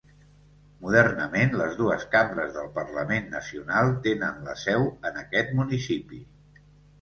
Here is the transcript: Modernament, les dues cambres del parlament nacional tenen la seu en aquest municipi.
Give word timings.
Modernament, 0.85 1.51
les 1.59 1.75
dues 1.81 2.05
cambres 2.15 2.49
del 2.55 2.71
parlament 2.77 3.29
nacional 3.35 3.93
tenen 4.09 4.41
la 4.49 4.57
seu 4.63 4.89
en 5.11 5.21
aquest 5.27 5.55
municipi. 5.61 6.21